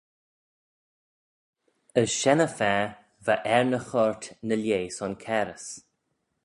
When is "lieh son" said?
4.63-5.13